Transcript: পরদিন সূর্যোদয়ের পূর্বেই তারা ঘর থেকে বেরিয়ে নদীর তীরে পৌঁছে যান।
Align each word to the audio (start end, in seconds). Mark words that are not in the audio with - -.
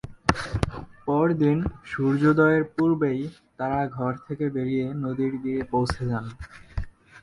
পরদিন 1.05 1.57
সূর্যোদয়ের 1.83 2.63
পূর্বেই 2.75 3.21
তারা 3.59 3.79
ঘর 3.87 4.13
থেকে 4.27 4.45
বেরিয়ে 4.55 4.85
নদীর 5.03 5.33
তীরে 5.43 5.63
পৌঁছে 5.71 6.03
যান। 6.11 6.25